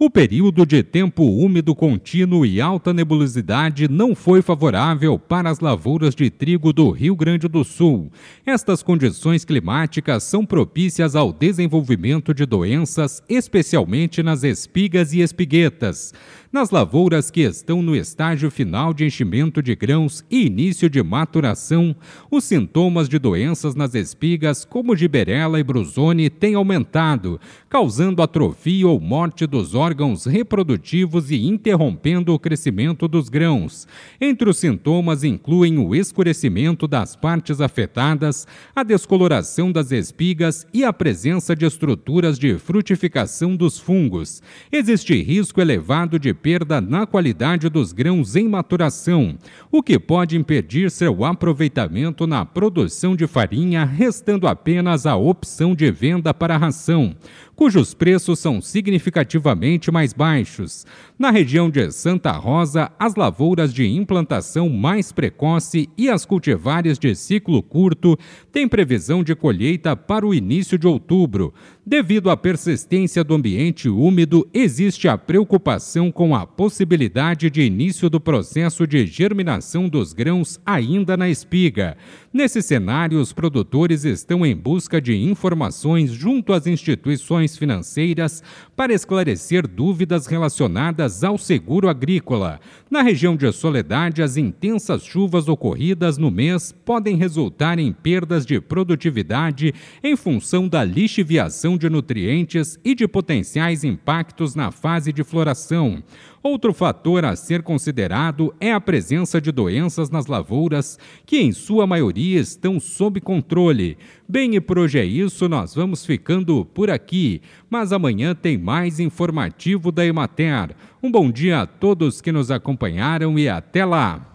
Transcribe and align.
O 0.00 0.08
período 0.08 0.64
de 0.64 0.80
tempo 0.80 1.24
úmido 1.24 1.74
contínuo 1.74 2.46
e 2.46 2.60
alta 2.60 2.94
nebulosidade 2.94 3.88
não 3.88 4.14
foi 4.14 4.40
favorável 4.40 5.18
para 5.18 5.50
as 5.50 5.58
lavouras 5.58 6.14
de 6.14 6.30
trigo 6.30 6.72
do 6.72 6.88
Rio 6.90 7.16
Grande 7.16 7.48
do 7.48 7.64
Sul. 7.64 8.08
Estas 8.46 8.80
condições 8.80 9.44
climáticas 9.44 10.22
são 10.22 10.46
propícias 10.46 11.16
ao 11.16 11.32
desenvolvimento 11.32 12.32
de 12.32 12.46
doenças, 12.46 13.20
especialmente 13.28 14.22
nas 14.22 14.44
espigas 14.44 15.12
e 15.12 15.20
espiguetas. 15.20 16.14
Nas 16.52 16.70
lavouras 16.70 17.28
que 17.28 17.40
estão 17.40 17.82
no 17.82 17.94
estágio 17.94 18.50
final 18.52 18.94
de 18.94 19.04
enchimento 19.04 19.60
de 19.60 19.74
grãos 19.74 20.24
e 20.30 20.46
início 20.46 20.88
de 20.88 21.02
maturação, 21.02 21.94
os 22.30 22.44
sintomas 22.44 23.08
de 23.08 23.18
doenças 23.18 23.74
nas 23.74 23.94
espigas, 23.96 24.64
como 24.64 24.96
giberela 24.96 25.58
e 25.58 25.64
brusone, 25.64 26.30
têm 26.30 26.54
aumentado, 26.54 27.38
causando 27.68 28.22
atrofia 28.22 28.86
ou 28.86 28.98
morte 28.98 29.44
dos 29.44 29.74
órgãos 29.74 29.87
reprodutivos 30.26 31.30
e 31.30 31.46
interrompendo 31.46 32.34
o 32.34 32.38
crescimento 32.38 33.06
dos 33.06 33.28
grãos. 33.28 33.86
Entre 34.20 34.48
os 34.48 34.58
sintomas 34.58 35.24
incluem 35.24 35.78
o 35.78 35.94
escurecimento 35.94 36.86
das 36.86 37.14
partes 37.14 37.60
afetadas, 37.60 38.46
a 38.74 38.82
descoloração 38.82 39.70
das 39.70 39.92
espigas 39.92 40.66
e 40.72 40.84
a 40.84 40.92
presença 40.92 41.54
de 41.54 41.64
estruturas 41.64 42.38
de 42.38 42.58
frutificação 42.58 43.56
dos 43.56 43.78
fungos. 43.78 44.42
Existe 44.70 45.20
risco 45.22 45.60
elevado 45.60 46.18
de 46.18 46.32
perda 46.34 46.80
na 46.80 47.06
qualidade 47.06 47.68
dos 47.68 47.92
grãos 47.92 48.36
em 48.36 48.48
maturação, 48.48 49.36
o 49.70 49.82
que 49.82 49.98
pode 49.98 50.36
impedir 50.36 50.90
seu 50.90 51.24
aproveitamento 51.24 52.26
na 52.26 52.44
produção 52.44 53.14
de 53.14 53.26
farinha, 53.26 53.84
restando 53.84 54.46
apenas 54.46 55.06
a 55.06 55.16
opção 55.16 55.74
de 55.74 55.90
venda 55.90 56.32
para 56.34 56.56
ração, 56.56 57.14
cujos 57.58 57.92
preços 57.92 58.38
são 58.38 58.60
significativamente 58.60 59.77
mais 59.86 60.12
baixos. 60.12 60.84
Na 61.16 61.30
região 61.30 61.70
de 61.70 61.92
Santa 61.92 62.32
Rosa, 62.32 62.90
as 62.98 63.14
lavouras 63.14 63.72
de 63.72 63.86
implantação 63.86 64.68
mais 64.68 65.12
precoce 65.12 65.88
e 65.96 66.08
as 66.08 66.26
cultivares 66.26 66.98
de 66.98 67.14
ciclo 67.14 67.62
curto 67.62 68.18
têm 68.50 68.66
previsão 68.66 69.22
de 69.22 69.36
colheita 69.36 69.94
para 69.94 70.26
o 70.26 70.34
início 70.34 70.76
de 70.76 70.88
outubro. 70.88 71.54
Devido 71.90 72.28
à 72.28 72.36
persistência 72.36 73.24
do 73.24 73.32
ambiente 73.32 73.88
úmido, 73.88 74.46
existe 74.52 75.08
a 75.08 75.16
preocupação 75.16 76.12
com 76.12 76.36
a 76.36 76.46
possibilidade 76.46 77.48
de 77.48 77.62
início 77.62 78.10
do 78.10 78.20
processo 78.20 78.86
de 78.86 79.06
germinação 79.06 79.88
dos 79.88 80.12
grãos 80.12 80.60
ainda 80.66 81.16
na 81.16 81.30
espiga. 81.30 81.96
Nesse 82.30 82.60
cenário, 82.60 83.18
os 83.18 83.32
produtores 83.32 84.04
estão 84.04 84.44
em 84.44 84.54
busca 84.54 85.00
de 85.00 85.16
informações 85.16 86.10
junto 86.10 86.52
às 86.52 86.66
instituições 86.66 87.56
financeiras 87.56 88.42
para 88.76 88.92
esclarecer 88.92 89.66
dúvidas 89.66 90.26
relacionadas 90.26 91.24
ao 91.24 91.38
seguro 91.38 91.88
agrícola. 91.88 92.60
Na 92.90 93.00
região 93.00 93.34
de 93.34 93.50
Soledade, 93.50 94.22
as 94.22 94.36
intensas 94.36 95.02
chuvas 95.02 95.48
ocorridas 95.48 96.18
no 96.18 96.30
mês 96.30 96.70
podem 96.84 97.16
resultar 97.16 97.78
em 97.78 97.94
perdas 97.94 98.44
de 98.44 98.60
produtividade 98.60 99.72
em 100.04 100.14
função 100.14 100.68
da 100.68 100.84
lixiviação 100.84 101.77
de 101.78 101.88
nutrientes 101.88 102.78
e 102.84 102.94
de 102.94 103.08
potenciais 103.08 103.84
impactos 103.84 104.54
na 104.54 104.70
fase 104.70 105.12
de 105.12 105.24
floração. 105.24 106.02
Outro 106.42 106.74
fator 106.74 107.24
a 107.24 107.34
ser 107.34 107.62
considerado 107.62 108.54
é 108.60 108.72
a 108.72 108.80
presença 108.80 109.40
de 109.40 109.50
doenças 109.50 110.10
nas 110.10 110.26
lavouras, 110.26 110.98
que 111.24 111.38
em 111.38 111.52
sua 111.52 111.86
maioria 111.86 112.40
estão 112.40 112.78
sob 112.78 113.20
controle. 113.20 113.96
Bem, 114.28 114.54
e 114.54 114.60
por 114.60 114.78
hoje 114.78 114.98
é 114.98 115.04
isso, 115.04 115.48
nós 115.48 115.74
vamos 115.74 116.04
ficando 116.04 116.64
por 116.64 116.90
aqui, 116.90 117.40
mas 117.70 117.92
amanhã 117.92 118.34
tem 118.34 118.58
mais 118.58 119.00
informativo 119.00 119.90
da 119.90 120.04
Emater. 120.04 120.76
Um 121.02 121.10
bom 121.10 121.30
dia 121.30 121.62
a 121.62 121.66
todos 121.66 122.20
que 122.20 122.32
nos 122.32 122.50
acompanharam 122.50 123.38
e 123.38 123.48
até 123.48 123.84
lá! 123.84 124.28